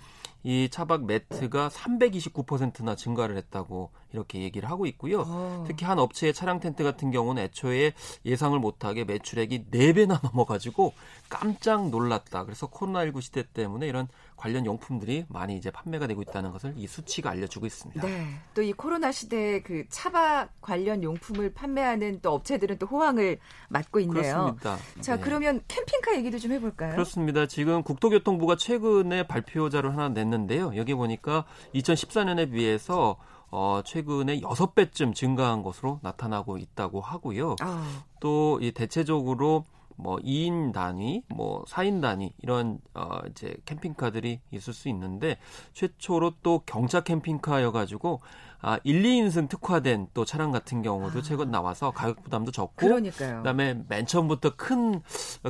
[0.45, 5.25] 이 차박 매트가 329%나 증가를 했다고 이렇게 얘기를 하고 있고요.
[5.27, 5.65] 어.
[5.67, 7.93] 특히 한 업체의 차량 텐트 같은 경우는 애초에
[8.25, 10.95] 예상을 못하게 매출액이 4배나 넘어가지고
[11.29, 12.45] 깜짝 놀랐다.
[12.45, 14.09] 그래서 코로나19 시대 때문에 이런
[14.39, 18.07] 관련 용품들이 많이 이제 판매가 되고 있다는 것을 이 수치가 알려주고 있습니다.
[18.07, 18.27] 네.
[18.55, 23.39] 또 이 코로나 시대에 그 차박 관련 용품을 판매하는 또 업체들은 또 호황을
[23.71, 24.13] 맞고 있네요.
[24.57, 24.77] 그렇습니다.
[25.01, 25.23] 자, 네.
[25.23, 26.93] 그러면 캠핑카 얘기도 좀 해볼까요?
[26.93, 27.47] 그렇습니다.
[27.47, 30.77] 지금 국토교통부가 최근에 발표자를 하나 냈는데요.
[30.77, 33.17] 여기 보니까 2014년에 비해서
[33.51, 37.57] 어, 최근에 6배쯤 증가한 것으로 나타나고 있다고 하고요.
[37.61, 38.05] 아.
[38.21, 39.65] 또이 대체적으로
[39.99, 45.39] 뭐 2인 단위, 뭐 4인 단위 이런 어 이제 캠핑카들이 있을 수 있는데
[45.73, 48.21] 최초로 또 경차 캠핑카여 가지고
[48.61, 51.23] 아, 1, 2인승 특화된 또 차량 같은 경우도 아.
[51.23, 53.39] 최근 나와서 가격 부담도 적고 그러니까요.
[53.39, 55.01] 그다음에 맨 처음부터 큰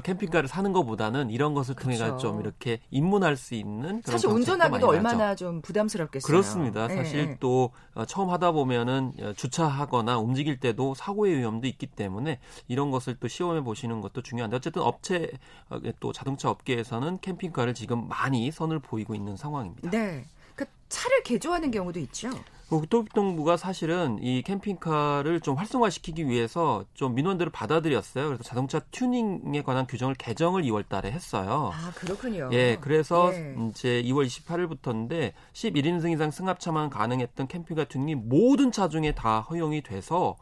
[0.03, 5.35] 캠핑카를 사는 것보다는 이런 것을 통해 좀 이렇게 입문할 수 있는 그런 사실 운전하기도 얼마나
[5.35, 6.27] 좀 부담스럽겠어요.
[6.27, 6.87] 그렇습니다.
[6.87, 6.97] 네.
[6.97, 12.91] 사실 또 어, 처음 하다 보면은 어, 주차하거나 움직일 때도 사고의 위험도 있기 때문에 이런
[12.91, 15.31] 것을 또 시험해 보시는 것도 중요한데 어쨌든 업체
[15.71, 19.91] 어, 또 자동차 업계에서는 캠핑카를 지금 많이 선을 보이고 있는 상황입니다.
[19.91, 20.27] 네.
[20.55, 22.31] 그 차를 개조하는 경우도 있죠.
[22.69, 28.27] 국토교통부가 사실은 이 캠핑카를 좀 활성화시키기 위해서 좀 민원들을 받아들였어요.
[28.27, 31.71] 그래서 자동차 튜닝에 관한 규정을 개정을 2월 달에 했어요.
[31.73, 32.51] 아, 그렇군요.
[32.53, 33.55] 예, 그래서 예.
[33.71, 40.37] 이제 2월 28일부터인데 11인승 이상 승합차만 가능했던 캠핑카 튜닝이 모든 차 중에 다 허용이 돼서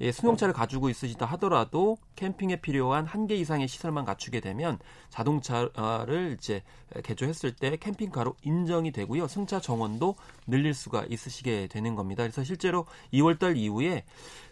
[0.00, 6.62] 예, 승용차를 가지고 있으시다 하더라도 캠핑에 필요한 한 개 이상의 시설만 갖추게 되면 자동차를 이제
[7.04, 9.28] 개조했을 때 캠핑카로 인정이 되고요.
[9.28, 10.16] 승차 정원도
[10.46, 12.22] 늘릴 수가 있으시게 되는 겁니다.
[12.22, 14.04] 그래서 실제로 2월달 이후에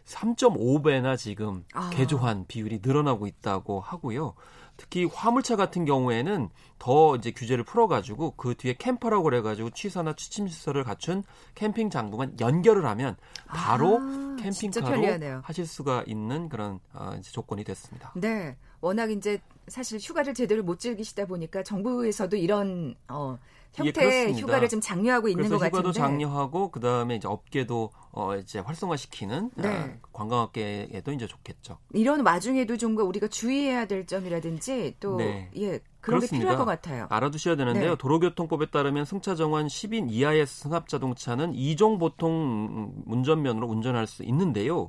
[0.07, 1.91] 3.5배나 지금 아.
[1.91, 4.35] 개조한 비율이 늘어나고 있다고 하고요.
[4.81, 10.85] 특히 화물차 같은 경우에는 더 이제 규제를 풀어가지고 그 뒤에 캠퍼라고 그래가지고 취사나 취침 시설을
[10.85, 11.23] 갖춘
[11.55, 18.13] 캠핑 장부만 연결을 하면 바로 아, 캠핑카로 하실 수가 있는 그런 어, 이제 조건이 됐습니다.
[18.17, 23.39] 네, 워낙 이제 사실 휴가를 제대로 못 즐기시다 보니까 정부에서도 이런 어,
[23.75, 25.69] 형태의 예, 휴가를 좀 장려하고 있는 것 같은데.
[25.69, 29.69] 휴가도 장려하고 그다음에 이제 업계도 어 이제 활성화시키는 네.
[29.69, 31.79] 아, 관광업계에도 이제 좋겠죠.
[31.95, 35.51] 이런 와중에도 좀 우리가 주의해야 될 점이라든지 또 네.
[35.57, 35.81] 예.
[36.01, 36.21] 그런.
[36.21, 37.07] 게 필요할 것 같아요.
[37.11, 37.91] 알아두셔야 되는데요.
[37.91, 37.97] 네.
[37.97, 44.89] 도로교통법에 따르면 승차 정원 10인 이하의 승합 자동차는 2종 보통 운전면으로 운전할 수 있는데요.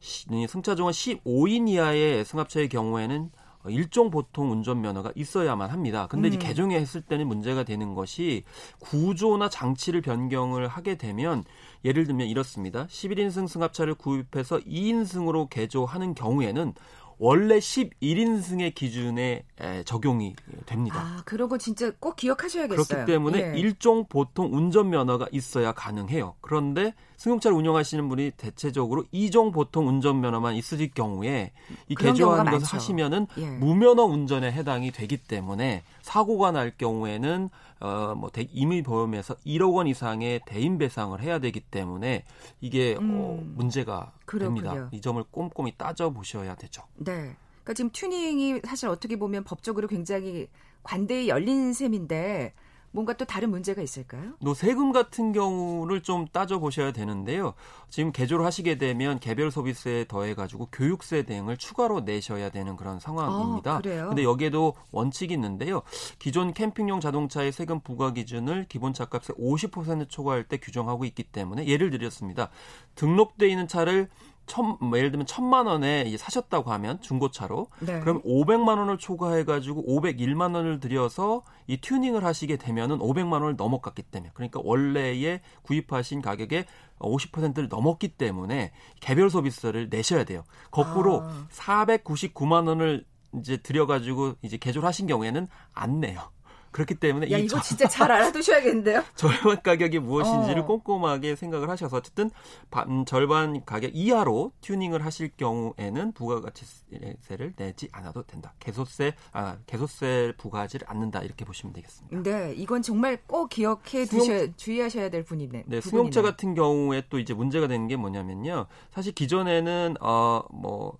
[0.00, 3.30] 승차 정원 15인 이하의 승합차의 경우에는
[3.70, 6.06] 일종 보통 운전면허가 있어야만 합니다.
[6.08, 6.34] 근데 음.
[6.34, 8.44] 이제 개정에 했을 때는 문제가 되는 것이
[8.78, 11.44] 구조나 장치를 변경을 하게 되면
[11.84, 12.86] 예를 들면 이렇습니다.
[12.86, 16.74] 11인승 승합차를 구입해서 2인승으로 개조하는 경우에는
[17.18, 19.44] 원래 11인승의 기준에
[19.84, 20.34] 적용이
[20.66, 20.98] 됩니다.
[21.00, 22.84] 아, 그런 거 진짜 꼭 기억하셔야겠어요.
[22.84, 23.58] 그렇기 때문에 예.
[23.58, 26.34] 일종 보통 운전면허가 있어야 가능해요.
[26.40, 31.52] 그런데 승용차를 운영하시는 분이 대체적으로 이종 보통 운전면허만 있으실 경우에
[31.88, 32.66] 이 개조한 것을.
[32.66, 33.46] 하시면은 예.
[33.46, 37.48] 무면허 운전에 해당이 되기 때문에 사고가 날 경우에는
[37.80, 42.24] 어뭐 임의 보험에서 1억 원 이상의 대인 배상을 해야 되기 때문에
[42.60, 44.62] 이게 어, 음, 어, 문제가 그렇군요.
[44.62, 44.88] 됩니다.
[44.92, 46.82] 이 점을 꼼꼼히 따져 보셔야 되죠.
[46.96, 47.36] 네.
[47.62, 50.48] 그러니까 지금 튜닝이 사실 어떻게 보면 법적으로 굉장히
[50.82, 52.52] 관대히 열린 셈인데
[52.96, 54.32] 뭔가 또 다른 문제가 있을까요?
[54.42, 57.52] 또 세금 같은 경우를 좀 따져 보셔야 되는데요.
[57.90, 63.74] 지금 개조를 하시게 되면 개별 소비세에 더해 가지고 교육세 등을 추가로 내셔야 되는 그런 상황입니다.
[63.74, 64.08] 아, 그래요?
[64.08, 65.82] 근데 여기에도 원칙이 있는데요.
[66.18, 71.90] 기존 캠핑용 자동차의 세금 부과 기준을 기본 차값의 50% 초과할 때 규정하고 있기 때문에 예를
[71.90, 72.48] 들었습니다.
[72.94, 74.08] 등록돼 있는 차를
[74.46, 78.00] 천, 뭐 예를 들면 천만 원에 사셨다고 하면 중고차로 네.
[78.00, 84.02] 그럼 500만 원을 초과해 가지고 501만 원을 들여서 이 튜닝을 하시게 되면은 500만 원을 넘어갔기
[84.02, 86.64] 때문에 그러니까 원래의 구입하신 가격의
[86.98, 90.44] 50%를 넘었기 때문에 개별 소비세를 내셔야 돼요.
[90.70, 91.46] 거꾸로 아.
[91.50, 93.04] 499만 원을
[93.38, 96.30] 이제 들여 가지고 이제 개조를 하신 경우에는 안 내요.
[96.76, 99.02] 그렇기 때문에 야, 이 이거 진짜 잘 알아두셔야겠는데요.
[99.16, 100.66] 저렴한 가격이 무엇인지를 어.
[100.66, 102.30] 꼼꼼하게 생각을 하셔서 어쨌든
[102.70, 108.52] 반, 절반 가격 이하로 튜닝을 하실 경우에는 부가가치세를 내지 않아도 된다.
[108.58, 112.22] 개소세 아 개소세 부과하지를 않는다 이렇게 보시면 되겠습니다.
[112.22, 115.64] 네, 이건 정말 꼭 기억해 두셔 주의하셔야 될 분이네.
[115.66, 118.66] 네, 수용차 같은 경우에 또 이제 문제가 되는 게 뭐냐면요.
[118.90, 120.98] 사실 기존에는 어뭐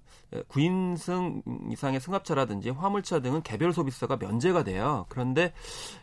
[0.49, 5.07] 9인승 이상의 승합차라든지 화물차 등은 개별 소비세가 면제가 돼요.
[5.09, 5.53] 그런데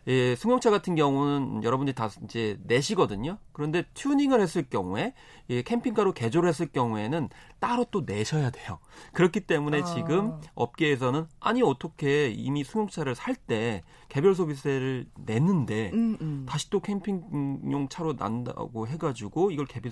[0.08, 3.38] 예, 승용차 같은 경우는 여러분들이 다 이제 내시거든요.
[3.52, 5.14] 그런데 튜닝을 했을 경우에
[5.50, 8.80] 예, 캠핑카로 개조를 했을 경우에는 따로 또 내셔야 돼요.
[9.12, 9.84] 그렇기 때문에 아.
[9.84, 16.46] 지금 업계에서는 아니 어떻게 이미 승용차를 살 때 개별 소비세를 냈는데 음, 음.
[16.48, 19.92] 다시 또 캠핑용 차로 난다고 해가지고 이걸 개별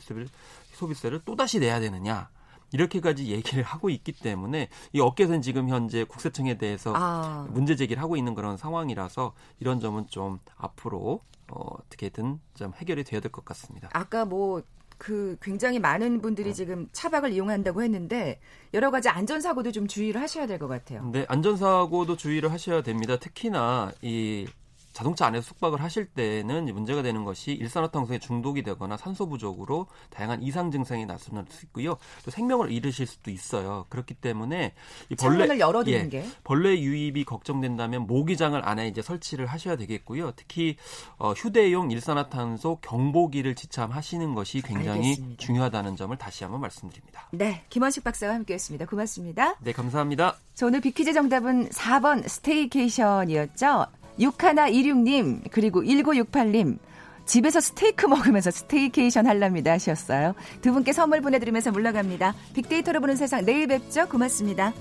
[0.73, 2.29] 소비세를 또 다시 내야 되느냐?
[2.71, 7.47] 이렇게까지 얘기를 하고 있기 때문에 이 업계에서는 지금 현재 국세청에 대해서 아.
[7.51, 13.19] 문제 제기를 하고 있는 그런 상황이라서 이런 점은 좀 앞으로 어, 어떻게든 좀 해결이 돼야
[13.19, 13.89] 될 것 같습니다.
[13.93, 16.53] 아까 뭐그 굉장히 많은 분들이 네.
[16.53, 18.39] 지금 차박을 이용한다고 했는데
[18.73, 21.09] 여러 가지 안전사고도 좀 주의를 하셔야 될 것 같아요.
[21.11, 23.17] 네, 안전사고도 주의를 하셔야 됩니다.
[23.17, 24.47] 특히나 이
[24.93, 30.71] 자동차 안에서 숙박을 하실 때는 문제가 되는 것이 일산화탄소에 중독이 되거나 산소 부족으로 다양한 이상
[30.71, 31.97] 증상이 나타날 수 있고요.
[32.23, 33.85] 또 생명을 잃으실 수도 있어요.
[33.89, 34.73] 그렇기 때문에
[35.09, 40.33] 이 벌레 열어두는 예, 게 벌레 유입이 걱정된다면 모기장을 안에 이제 설치를 하셔야 되겠고요.
[40.35, 40.75] 특히
[41.17, 45.37] 어, 휴대용 일산화탄소 경보기를 지참하시는 것이 굉장히 알겠습니다.
[45.37, 47.27] 중요하다는 점을 다시 한번 말씀드립니다.
[47.31, 48.85] 네, 김원식 박사와 함께했습니다.
[48.85, 49.55] 고맙습니다.
[49.59, 50.37] 네, 감사합니다.
[50.53, 54.00] 자, 오늘 비키즈 정답은 4번 staycation이었죠.
[54.19, 56.77] 6126님, 그리고 1968님,
[57.25, 60.35] 집에서 스테이크 먹으면서 staycation 할랍니다 하셨어요.
[60.61, 62.35] 두 분께 선물 보내드리면서 물러갑니다.
[62.53, 64.07] 빅데이터로 보는 세상 내일 뵙죠.
[64.09, 64.73] 고맙습니다.